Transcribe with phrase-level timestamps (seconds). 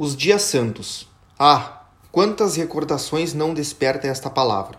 [0.00, 1.08] Os dias santos.
[1.36, 4.78] Ah, quantas recordações não desperta esta palavra.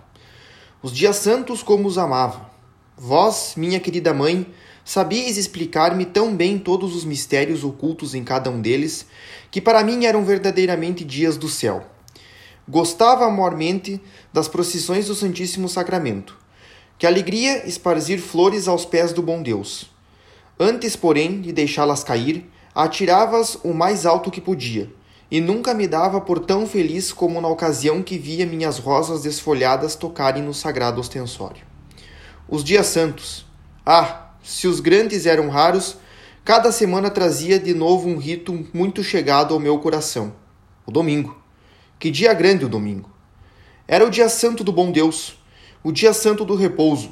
[0.82, 2.50] Os dias santos como os amava.
[2.96, 4.48] Vós, minha querida mãe,
[4.86, 9.08] sabíeis explicar-me tão bem todos os mistérios ocultos em cada um deles,
[9.52, 11.86] que para mim eram verdadeiramente dias do céu.
[12.66, 14.02] Gostava amormente
[14.32, 16.38] das procissões do Santíssimo Sacramento.
[16.98, 19.92] Que alegria esparzir flores aos pés do bom Deus.
[20.58, 24.98] Antes, porém, de deixá-las cair, atirava-as o mais alto que podia
[25.32, 29.96] e nunca me dava por tão feliz como na ocasião que via minhas rosas desfolhadas
[29.96, 31.64] tocarem no sagrado ostensório.
[32.48, 33.46] Os dias santos.
[33.86, 35.98] Ah, se os grandes eram raros,
[36.44, 40.34] cada semana trazia de novo um rito muito chegado ao meu coração.
[40.86, 41.38] O domingo.
[42.00, 43.10] Que dia grande o domingo!
[43.88, 45.38] Era o dia santo do bom Deus,
[45.84, 47.12] o dia santo do repouso.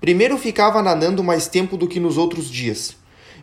[0.00, 2.96] Primeiro ficava nanando mais tempo do que nos outros dias,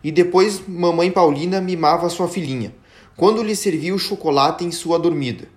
[0.03, 2.73] e depois mamãe Paulina mimava sua filhinha
[3.15, 5.47] quando lhe servia o chocolate em sua dormida,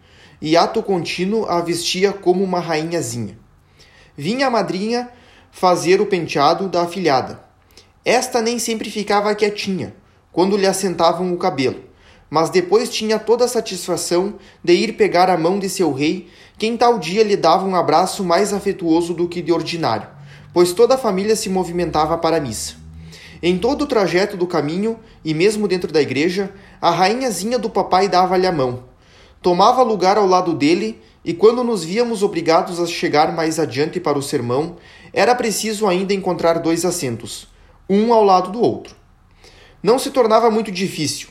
[0.40, 3.38] e ato contínuo a vestia como uma rainhazinha.
[4.16, 5.10] Vinha a madrinha
[5.50, 7.42] fazer o penteado da afilhada.
[8.04, 9.94] Esta nem sempre ficava quietinha,
[10.32, 11.82] quando lhe assentavam o cabelo,
[12.30, 16.66] mas depois tinha toda a satisfação de ir pegar a mão de seu rei, que
[16.66, 20.08] em tal dia lhe dava um abraço mais afetuoso do que de ordinário,
[20.52, 22.87] pois toda a família se movimentava para a missa.
[23.42, 28.08] Em todo o trajeto do caminho, e mesmo dentro da igreja, a rainhazinha do papai
[28.08, 28.84] dava-lhe a mão.
[29.40, 34.18] Tomava lugar ao lado dele, e quando nos víamos obrigados a chegar mais adiante para
[34.18, 34.76] o sermão,
[35.12, 37.46] era preciso ainda encontrar dois assentos,
[37.88, 38.96] um ao lado do outro.
[39.80, 41.28] Não se tornava muito difícil.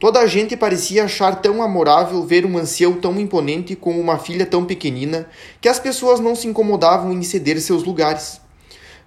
[0.00, 4.46] Toda a gente parecia achar tão amorável ver um ancião tão imponente com uma filha
[4.46, 5.28] tão pequenina
[5.60, 8.40] que as pessoas não se incomodavam em ceder seus lugares.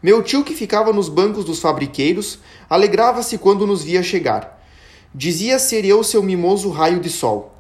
[0.04, 4.60] Meu tio, que ficava nos bancos dos fabriqueiros, alegrava-se quando nos via chegar.
[5.14, 7.54] Dizia ser eu seu mimoso raio de sol.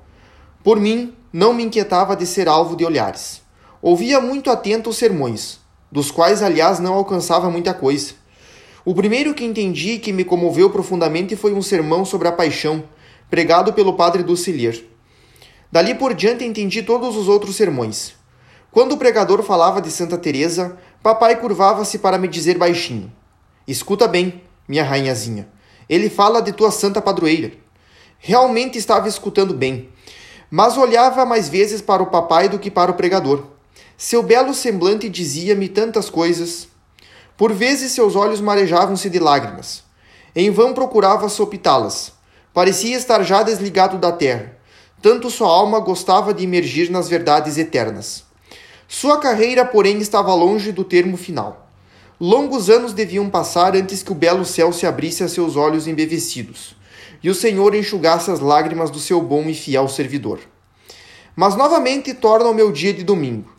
[0.63, 3.41] Por mim, não me inquietava de ser alvo de olhares.
[3.79, 5.59] Ouvia muito atento os sermões,
[5.91, 8.13] dos quais, aliás, não alcançava muita coisa.
[8.83, 12.83] O primeiro que entendi e que me comoveu profundamente foi um sermão sobre a paixão,
[13.29, 14.83] pregado pelo padre Ducilier.
[15.71, 18.13] Dali por diante entendi todos os outros sermões.
[18.71, 23.11] Quando o pregador falava de Santa Teresa, papai curvava-se para me dizer baixinho:
[23.67, 25.47] Escuta bem, minha rainhazinha.
[25.89, 27.51] Ele fala de tua santa padroeira.
[28.19, 29.89] Realmente estava escutando bem,
[30.49, 33.45] mas olhava mais vezes para o papai do que para o pregador.
[33.97, 36.67] Seu belo semblante dizia-me tantas coisas.
[37.35, 39.83] Por vezes seus olhos marejavam-se de lágrimas.
[40.35, 42.13] Em vão procurava sopitá-las.
[42.53, 44.57] Parecia estar já desligado da terra.
[45.01, 48.23] Tanto sua alma gostava de emergir nas verdades eternas.
[48.93, 51.65] Sua carreira, porém, estava longe do termo final.
[52.19, 56.75] Longos anos deviam passar antes que o belo céu se abrisse a seus olhos embevecidos,
[57.23, 60.41] e o Senhor enxugasse as lágrimas do seu bom e fiel servidor.
[61.33, 63.49] Mas novamente torna o meu dia de domingo.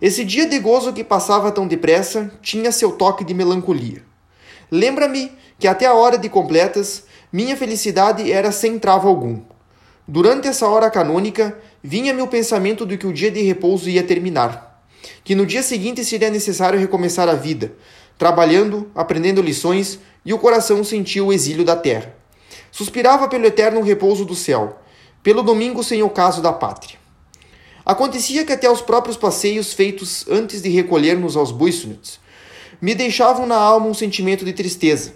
[0.00, 4.02] Esse dia de gozo que passava tão depressa tinha seu toque de melancolia.
[4.70, 9.42] Lembra-me que até a hora de completas, minha felicidade era sem travo algum.
[10.08, 14.84] Durante essa hora canônica, vinha-me o pensamento de que o dia de repouso ia terminar,
[15.24, 17.72] que no dia seguinte seria necessário recomeçar a vida,
[18.16, 22.14] trabalhando, aprendendo lições, e o coração sentia o exílio da terra.
[22.70, 24.78] Suspirava pelo eterno repouso do céu,
[25.22, 26.98] pelo domingo sem ocaso da pátria.
[27.84, 32.20] Acontecia que até os próprios passeios feitos antes de recolher-nos aos Buissonets
[32.80, 35.14] me deixavam na alma um sentimento de tristeza,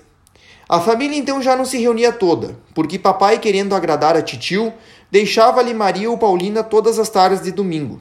[0.69, 4.73] a família então já não se reunia toda, porque papai, querendo agradar a titio,
[5.09, 8.01] deixava-lhe Maria ou Paulina todas as tardes de domingo.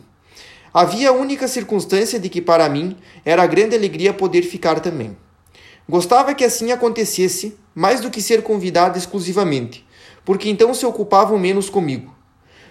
[0.74, 5.16] Havia a única circunstância de que para mim era grande alegria poder ficar também.
[5.88, 9.86] Gostava que assim acontecesse, mais do que ser convidado exclusivamente,
[10.26, 12.16] porque então se ocupavam menos comigo.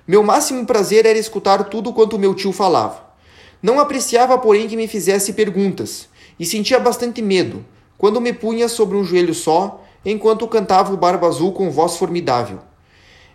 [0.08, 3.14] Meu máximo prazer era escutar tudo quanto meu tio falava.
[3.62, 7.64] Não apreciava, porém, que me fizesse perguntas, e sentia bastante medo,
[7.96, 12.58] quando me punha sobre um joelho só enquanto cantava o Barba Azul com voz formidável.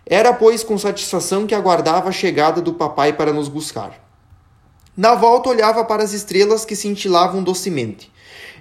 [0.06, 3.92] Era, pois, com satisfação que aguardava a chegada do papai para nos buscar.
[4.96, 8.10] Na volta olhava para as estrelas que cintilavam docemente,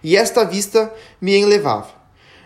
[0.03, 1.89] e esta vista me enlevava.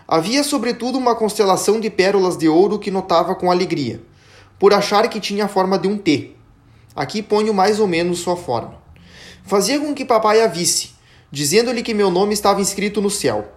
[0.08, 4.02] Havia, sobretudo, uma constelação de pérolas de ouro que notava com alegria,
[4.58, 6.32] por achar que tinha a forma de um T.
[6.96, 8.76] Aqui ponho mais ou menos sua forma.
[9.44, 10.92] Fazia com que papai a visse,
[11.32, 13.48] dizendo-lhe que meu nome estava inscrito no céu.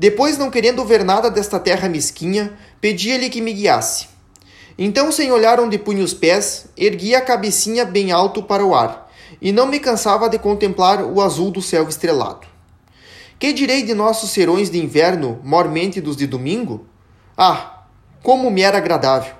[0.00, 4.08] Depois, não querendo ver nada desta terra mesquinha, pedia-lhe que me guiasse.
[4.78, 9.12] Então, sem olhar onde punha os pés, erguia a cabecinha bem alto para o ar,
[9.42, 12.46] e não me cansava de contemplar o azul do céu estrelado.
[13.38, 16.86] Que direi de nossos serões de inverno, mormente dos de domingo?
[17.36, 17.84] Ah,
[18.22, 19.34] como me era agradável!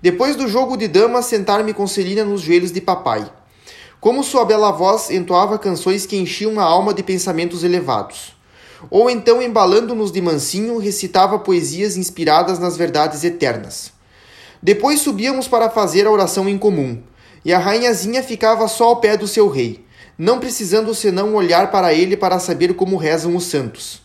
[0.00, 3.28] Depois do jogo de damas, sentar-me com Celina nos joelhos de papai.
[4.00, 8.35] Como sua bela voz entoava canções que enchiam a alma de pensamentos elevados.
[8.90, 13.92] Ou então, embalando-nos de mansinho, recitava poesias inspiradas nas verdades eternas.
[14.62, 17.02] Depois subíamos para fazer a oração em comum,
[17.44, 19.84] e a rainhazinha ficava só ao pé do seu rei,
[20.18, 24.02] não precisando senão olhar para ele para saber como rezam os santos.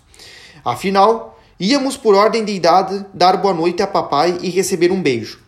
[0.63, 5.39] Afinal, íamos por ordem de idade dar boa noite a papai e receber um beijo.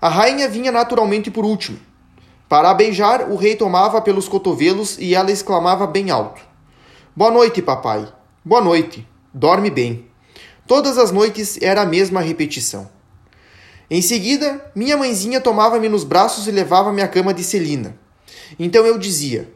[0.00, 1.78] A rainha vinha naturalmente por último.
[2.48, 6.40] Para a beijar, o rei tomava pelos cotovelos e ela exclamava bem alto:
[7.14, 8.08] Boa noite, papai.
[8.48, 9.06] Boa noite.
[9.34, 10.06] Dorme bem.
[10.66, 12.88] Todas as noites era a mesma repetição.
[13.90, 17.94] Em seguida, minha mãezinha tomava-me nos braços e levava-me à cama de Celina.
[18.58, 19.52] Então eu dizia: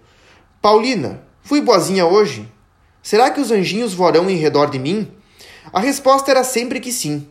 [0.61, 2.47] Paulina, fui boazinha hoje?
[3.03, 5.11] Será que os anjinhos voarão em redor de mim?
[5.73, 7.27] A resposta era sempre que sim.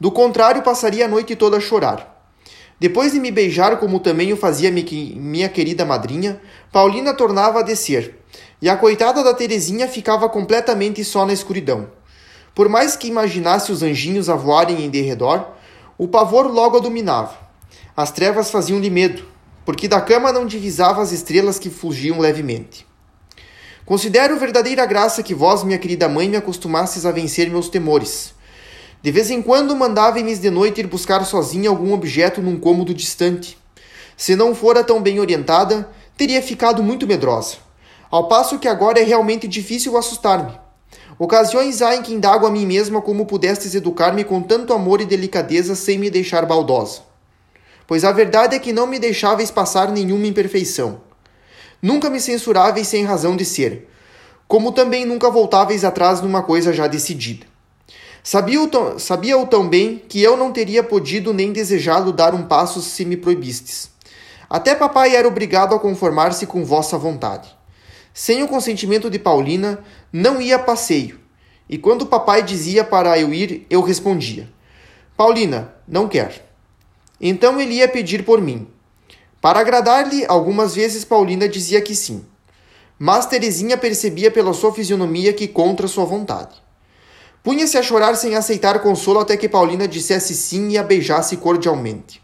[0.00, 2.15] Do contrário, passaria a noite toda a chorar.
[2.78, 6.40] Depois de me beijar, como também o fazia minha querida madrinha,
[6.70, 8.18] Paulina tornava a descer,
[8.60, 11.88] e a coitada da Terezinha ficava completamente só na escuridão.
[12.54, 15.46] Por mais que imaginasse os anjinhos a voarem em derredor,
[15.96, 17.34] o pavor logo a dominava.
[17.96, 19.24] As trevas faziam-lhe medo,
[19.64, 22.86] porque da cama não divisava as estrelas que fugiam levemente.
[23.86, 28.34] Considero verdadeira graça que vós, minha querida mãe, me acostumastes a vencer meus temores.
[29.06, 33.56] De vez em quando mandava-me de noite ir buscar sozinha algum objeto num cômodo distante.
[34.16, 37.54] Se não fora tão bem orientada, teria ficado muito medrosa.
[38.10, 40.58] Ao passo que agora é realmente difícil assustar-me.
[41.20, 45.04] Ocasiões há em que indago a mim mesma como pudestes educar-me com tanto amor e
[45.04, 47.02] delicadeza sem me deixar baldosa.
[47.86, 51.00] Pois a verdade é que não me deixáveis passar nenhuma imperfeição.
[51.80, 53.88] Nunca me censuráveis sem razão de ser,
[54.48, 57.46] como também nunca voltáveis atrás numa coisa já decidida.
[58.28, 63.04] Sabia-o sabia tão bem que eu não teria podido nem desejado dar um passo se
[63.04, 63.88] me proibistes.
[64.50, 67.48] Até papai era obrigado a conformar-se com vossa vontade.
[68.12, 69.78] Sem o consentimento de Paulina,
[70.12, 71.20] não ia a passeio,
[71.68, 74.50] e quando papai dizia para eu ir, eu respondia:
[75.16, 76.50] Paulina, não quer.
[77.20, 78.66] Então ele ia pedir por mim.
[79.40, 82.24] Para agradar-lhe, algumas vezes Paulina dizia que sim.
[82.98, 86.65] Mas Terezinha percebia pela sua fisionomia que contra sua vontade.
[87.46, 92.20] Punha-se a chorar sem aceitar consolo até que Paulina dissesse sim e a beijasse cordialmente.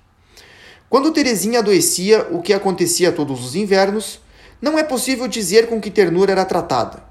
[0.91, 4.19] Quando Terezinha adoecia, o que acontecia todos os invernos,
[4.61, 7.05] não é possível dizer com que ternura era tratada.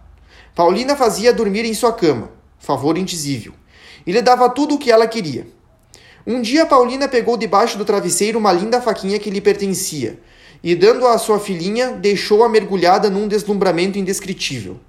[0.53, 2.29] Paulina fazia dormir em sua cama,
[2.59, 3.53] favor indizível,
[4.05, 5.47] e lhe dava tudo o que ela queria.
[6.27, 10.19] Um dia Paulina pegou debaixo do travesseiro uma linda faquinha que lhe pertencia,
[10.61, 14.81] e dando-a à sua filhinha, deixou-a mergulhada num deslumbramento indescritível.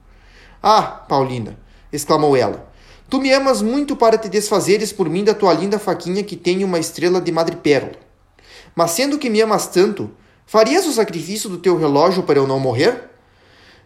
[0.60, 1.56] Ah, Paulina!
[1.92, 2.71] exclamou ela.
[3.12, 6.64] Tu me amas muito para te desfazeres por mim da tua linda faquinha que tem
[6.64, 7.92] uma estrela de madrepérola.
[8.74, 10.10] Mas sendo que me amas tanto,
[10.46, 13.10] farias o sacrifício do teu relógio para eu não morrer?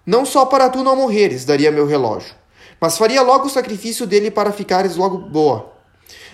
[0.06, 2.36] Não só para tu não morreres, daria meu relógio,
[2.80, 5.72] mas faria logo o sacrifício dele para ficares logo boa.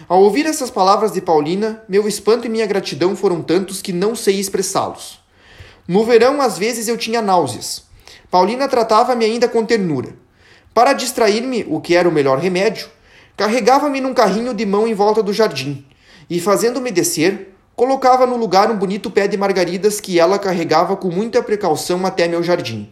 [0.06, 4.14] Ao ouvir essas palavras de Paulina, meu espanto e minha gratidão foram tantos que não
[4.14, 5.18] sei expressá-los.
[5.88, 7.84] No verão, às vezes eu tinha náuseas.
[8.30, 10.14] Paulina tratava-me ainda com ternura.
[10.74, 12.88] Para distrair-me, o que era o melhor remédio,
[13.36, 15.84] carregava-me num carrinho de mão em volta do jardim
[16.30, 21.08] e, fazendo-me descer, colocava no lugar um bonito pé de margaridas que ela carregava com
[21.08, 22.90] muita precaução até meu jardim,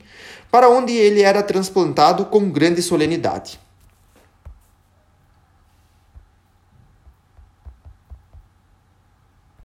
[0.50, 3.58] para onde ele era transplantado com grande solenidade.